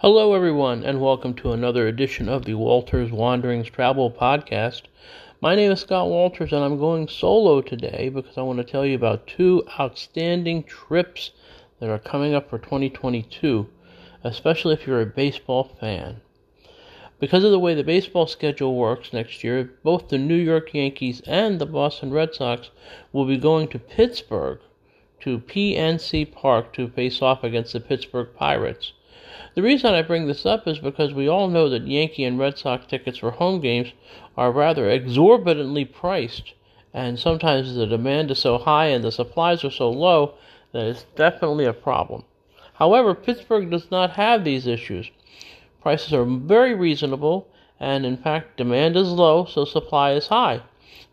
[0.00, 4.82] Hello, everyone, and welcome to another edition of the Walters Wanderings Travel Podcast.
[5.40, 8.86] My name is Scott Walters, and I'm going solo today because I want to tell
[8.86, 11.32] you about two outstanding trips
[11.80, 13.66] that are coming up for 2022,
[14.22, 16.20] especially if you're a baseball fan.
[17.18, 21.22] Because of the way the baseball schedule works next year, both the New York Yankees
[21.26, 22.70] and the Boston Red Sox
[23.12, 24.60] will be going to Pittsburgh
[25.22, 28.92] to PNC Park to face off against the Pittsburgh Pirates.
[29.54, 32.58] The reason I bring this up is because we all know that Yankee and Red
[32.58, 33.92] Sox tickets for home games
[34.36, 36.54] are rather exorbitantly priced,
[36.92, 40.34] and sometimes the demand is so high and the supplies are so low
[40.72, 42.24] that it's definitely a problem.
[42.74, 45.10] However, Pittsburgh does not have these issues.
[45.80, 47.48] Prices are very reasonable,
[47.80, 50.62] and in fact, demand is low, so supply is high.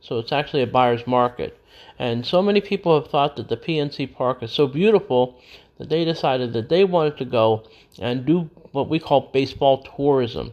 [0.01, 1.57] So it's actually a buyer's market.
[1.97, 5.39] And so many people have thought that the PNC Park is so beautiful
[5.77, 7.63] that they decided that they wanted to go
[7.99, 10.51] and do what we call baseball tourism.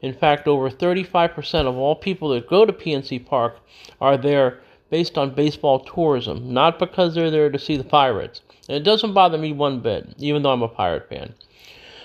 [0.00, 3.58] In fact, over 35% of all people that go to PNC Park
[4.00, 4.60] are there
[4.90, 8.42] based on baseball tourism, not because they're there to see the Pirates.
[8.68, 11.34] And it doesn't bother me one bit, even though I'm a Pirate fan.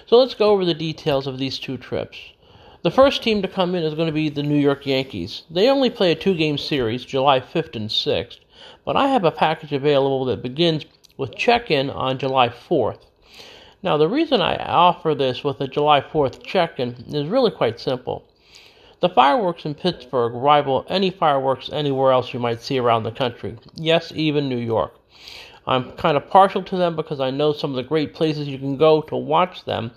[0.05, 2.17] So let's go over the details of these two trips.
[2.81, 5.43] The first team to come in is going to be the New York Yankees.
[5.51, 8.39] They only play a two game series, July 5th and 6th,
[8.85, 10.85] but I have a package available that begins
[11.19, 13.01] with check in on July 4th.
[13.83, 17.77] Now, the reason I offer this with a July 4th check in is really quite
[17.77, 18.23] simple.
[19.01, 23.57] The fireworks in Pittsburgh rival any fireworks anywhere else you might see around the country.
[23.75, 24.97] Yes, even New York.
[25.67, 28.57] I'm kind of partial to them because I know some of the great places you
[28.57, 29.91] can go to watch them.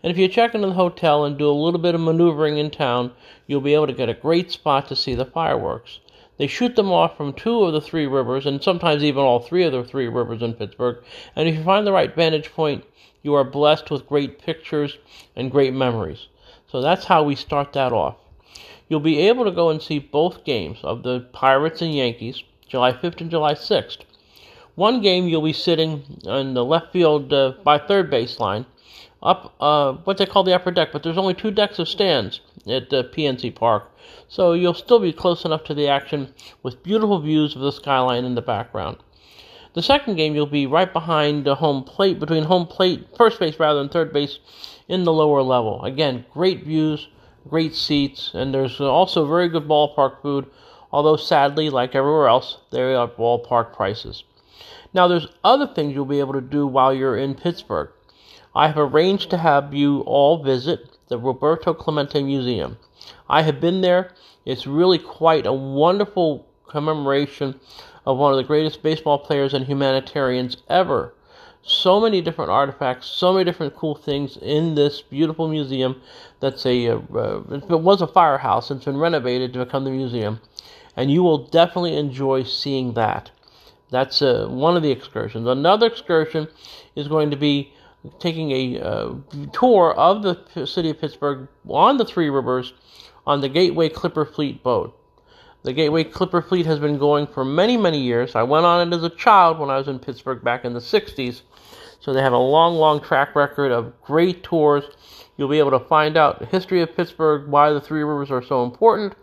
[0.00, 2.70] And if you check into the hotel and do a little bit of maneuvering in
[2.70, 3.10] town,
[3.48, 5.98] you'll be able to get a great spot to see the fireworks.
[6.42, 9.62] They shoot them off from two of the three rivers, and sometimes even all three
[9.62, 10.96] of the three rivers in Pittsburgh.
[11.36, 12.82] And if you find the right vantage point,
[13.22, 14.98] you are blessed with great pictures
[15.36, 16.26] and great memories.
[16.66, 18.16] So that's how we start that off.
[18.88, 22.90] You'll be able to go and see both games of the Pirates and Yankees, July
[22.90, 23.98] 5th and July 6th.
[24.74, 28.66] One game you'll be sitting on the left field uh, by third baseline,
[29.22, 32.40] up uh, what they call the upper deck, but there's only two decks of stands
[32.66, 33.90] at uh, PNC Park,
[34.28, 38.24] so you'll still be close enough to the action with beautiful views of the skyline
[38.24, 38.96] in the background.
[39.74, 43.58] The second game, you'll be right behind the home plate, between home plate, first base
[43.58, 44.38] rather than third base,
[44.86, 45.82] in the lower level.
[45.82, 47.08] Again, great views,
[47.48, 50.46] great seats, and there's also very good ballpark food,
[50.90, 54.24] although sadly, like everywhere else, there are ballpark prices.
[54.92, 57.88] Now, there's other things you'll be able to do while you're in Pittsburgh.
[58.54, 62.76] I have arranged to have you all visit the Roberto Clemente Museum.
[63.28, 64.12] I have been there.
[64.44, 67.58] It's really quite a wonderful commemoration
[68.04, 71.14] of one of the greatest baseball players and humanitarians ever.
[71.62, 76.02] So many different artifacts, so many different cool things in this beautiful museum.
[76.40, 80.40] That's a uh, it was a firehouse it's been renovated to become the museum,
[80.96, 83.30] and you will definitely enjoy seeing that.
[83.90, 85.46] That's uh, one of the excursions.
[85.46, 86.48] Another excursion
[86.96, 87.72] is going to be
[88.18, 89.14] taking a uh,
[89.52, 92.72] tour of the city of Pittsburgh on the Three Rivers
[93.26, 94.98] on the Gateway Clipper Fleet boat.
[95.62, 98.34] The Gateway Clipper Fleet has been going for many, many years.
[98.34, 100.80] I went on it as a child when I was in Pittsburgh back in the
[100.80, 101.42] 60s.
[102.00, 104.84] So they have a long, long track record of great tours.
[105.36, 108.42] You'll be able to find out the history of Pittsburgh, why the Three Rivers are
[108.42, 109.14] so important,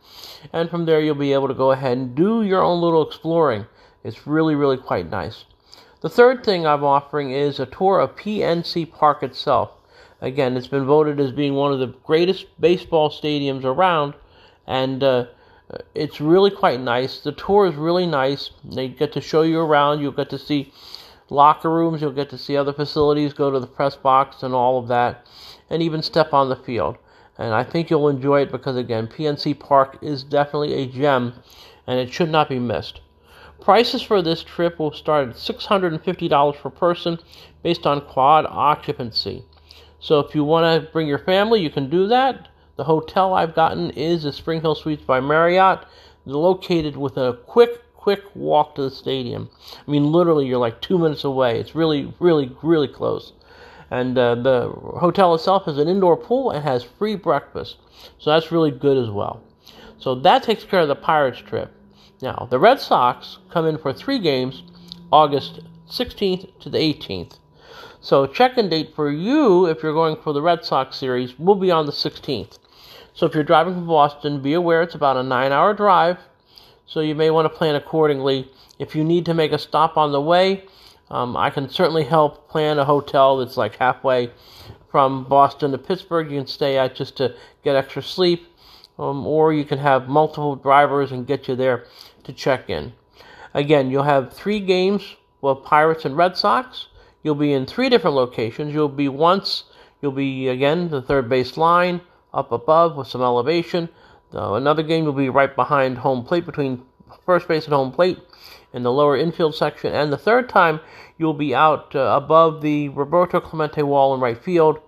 [0.54, 3.66] and from there you'll be able to go ahead and do your own little exploring.
[4.06, 5.44] It's really, really quite nice.
[6.02, 9.72] The third thing I'm offering is a tour of PNC Park itself.
[10.22, 14.14] Again, it's been voted as being one of the greatest baseball stadiums around,
[14.66, 15.26] and uh,
[15.94, 17.20] it's really quite nice.
[17.20, 18.52] The tour is really nice.
[18.64, 20.00] They get to show you around.
[20.00, 20.72] You'll get to see
[21.30, 22.02] locker rooms.
[22.02, 25.28] You'll get to see other facilities, go to the press box, and all of that,
[25.70, 26.98] and even step on the field.
[27.38, 31.34] And I think you'll enjoy it because, again, PNC Park is definitely a gem,
[31.86, 33.02] and it should not be missed.
[33.62, 37.20] Prices for this trip will start at $650 per person
[37.62, 39.44] based on quad occupancy.
[40.00, 42.48] So if you want to bring your family, you can do that.
[42.78, 45.86] The hotel I've gotten is the Spring Hill Suites by Marriott,
[46.26, 49.50] located within a quick, quick walk to the stadium.
[49.86, 51.60] I mean, literally, you're like two minutes away.
[51.60, 53.34] It's really, really, really close.
[53.92, 54.70] And uh, the
[55.00, 57.78] hotel itself has an indoor pool and has free breakfast.
[58.20, 59.44] So that's really good as well.
[59.98, 61.74] So that takes care of the Pirates trip.
[62.22, 64.64] Now, the Red Sox come in for three games,
[65.12, 67.38] August 16th to the 18th.
[68.02, 71.56] So, check in date for you, if you're going for the Red Sox series, will
[71.56, 72.60] be on the 16th.
[73.14, 76.18] So, if you're driving from Boston, be aware it's about a nine hour drive,
[76.86, 78.52] so you may want to plan accordingly.
[78.80, 80.66] If you need to make a stop on the way,
[81.10, 84.32] um, I can certainly help plan a hotel that's like halfway
[84.92, 88.48] from Boston to Pittsburgh, you can stay at just to get extra sleep,
[89.00, 91.86] um, or you can have multiple drivers and get you there
[92.24, 92.94] to check in.
[93.54, 96.88] Again, you'll have three games with Pirates and Red Sox.
[97.24, 98.74] You'll be in three different locations.
[98.74, 99.64] You'll be once,
[100.02, 102.02] you'll be again the third base line
[102.34, 103.90] up above with some elevation.
[104.34, 106.84] Uh, another game will be right behind home plate between
[107.26, 108.20] first base and home plate
[108.74, 109.94] in the lower infield section.
[109.94, 110.80] And the third time,
[111.18, 114.80] you'll be out uh, above the Roberto Clemente wall in right field.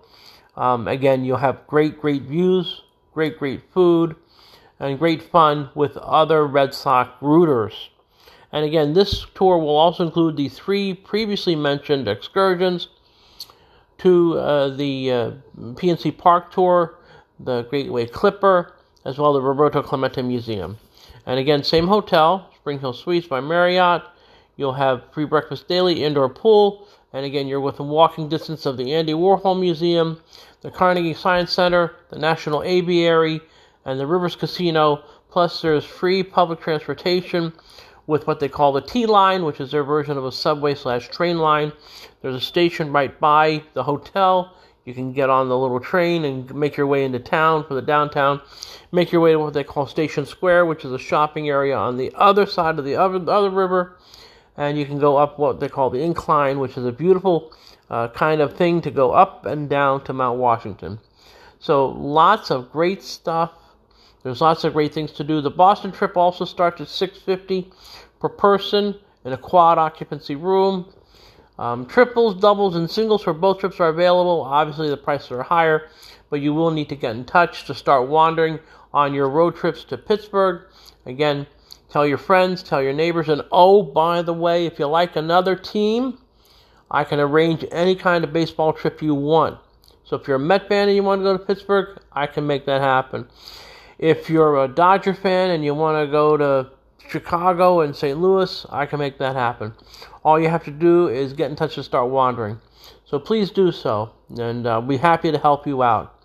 [0.56, 2.82] Um, again, you'll have great, great views,
[3.12, 4.16] great, great food,
[4.78, 7.90] and great fun with other Red Sox rooters.
[8.50, 12.88] And again, this tour will also include the three previously mentioned excursions
[13.98, 16.98] to uh, the uh, PNC Park tour,
[17.38, 18.74] the Gateway Clipper,
[19.04, 20.78] as well as the Roberto Clemente Museum.
[21.24, 24.02] And again, same hotel, Spring Hill Suites by Marriott.
[24.56, 28.94] You'll have free breakfast daily, indoor pool, and again, you're within walking distance of the
[28.94, 30.20] Andy Warhol Museum,
[30.62, 33.40] the Carnegie Science Center, the National Aviary,
[33.84, 35.04] and the Rivers Casino.
[35.30, 37.52] Plus, there's free public transportation
[38.06, 41.08] with what they call the T line, which is their version of a subway slash
[41.08, 41.72] train line.
[42.20, 44.56] There's a station right by the hotel.
[44.84, 47.82] You can get on the little train and make your way into town for the
[47.82, 48.40] downtown.
[48.90, 51.96] Make your way to what they call Station Square, which is a shopping area on
[51.96, 53.96] the other side of the other, other river.
[54.56, 57.52] And you can go up what they call the incline, which is a beautiful
[57.88, 60.98] uh, kind of thing to go up and down to Mount Washington.
[61.58, 63.52] So lots of great stuff
[64.22, 65.40] there's lots of great things to do.
[65.40, 67.70] The Boston trip also starts at 650
[68.20, 68.94] per person
[69.24, 70.92] in a quad occupancy room.
[71.58, 74.42] Um, triples, doubles, and singles for both trips are available.
[74.42, 75.88] Obviously, the prices are higher,
[76.30, 78.58] but you will need to get in touch to start wandering
[78.94, 80.62] on your road trips to Pittsburgh.
[81.04, 81.46] Again,
[81.92, 85.54] tell your friends, tell your neighbors, and oh, by the way, if you like another
[85.54, 86.18] team,
[86.90, 89.58] I can arrange any kind of baseball trip you want.
[90.04, 92.46] So if you're a Met fan and you want to go to Pittsburgh, I can
[92.46, 93.28] make that happen.
[93.98, 96.70] If you're a Dodger fan and you want to go to
[97.08, 98.18] Chicago and St.
[98.18, 99.74] Louis, I can make that happen.
[100.24, 102.58] All you have to do is get in touch and start wandering.
[103.04, 106.21] So please do so, and uh, be happy to help you out.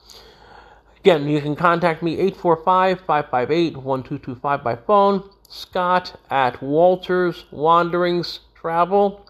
[1.07, 5.29] Again, you can contact me 845 558 1225 by phone.
[5.47, 9.25] Scott at Walters Wanderings Travel.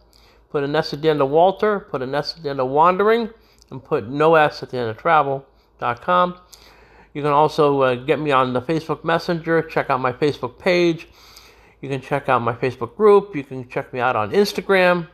[0.50, 2.70] Put an S at the end of Walter, put an S at the end of
[2.70, 3.30] Wandering,
[3.70, 6.40] and put no S at the end of travel.com.
[7.14, 11.08] You can also uh, get me on the Facebook Messenger, check out my Facebook page.
[11.82, 13.36] You can check out my Facebook group.
[13.36, 15.10] You can check me out on Instagram.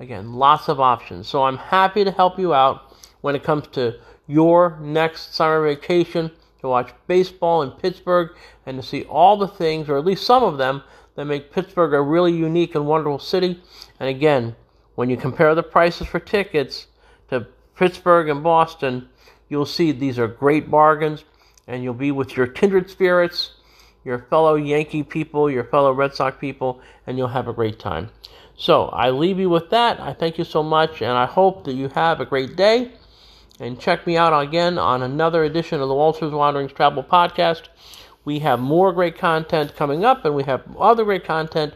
[0.00, 1.28] Again, lots of options.
[1.28, 6.30] So I'm happy to help you out when it comes to your next summer vacation
[6.60, 8.30] to watch baseball in Pittsburgh
[8.64, 10.82] and to see all the things, or at least some of them,
[11.16, 13.60] that make Pittsburgh a really unique and wonderful city.
[13.98, 14.54] And again,
[14.94, 16.86] when you compare the prices for tickets
[17.28, 19.08] to Pittsburgh and Boston,
[19.48, 21.24] you'll see these are great bargains
[21.66, 23.54] and you'll be with your kindred spirits,
[24.04, 28.10] your fellow Yankee people, your fellow Red Sox people, and you'll have a great time.
[28.56, 29.98] So I leave you with that.
[30.00, 32.92] I thank you so much, and I hope that you have a great day.
[33.60, 37.64] And check me out again on another edition of the Walters Wanderings Travel Podcast.
[38.24, 41.74] We have more great content coming up, and we have other great content.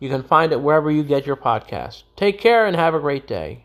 [0.00, 2.02] You can find it wherever you get your podcast.
[2.16, 3.58] Take care and have a great day.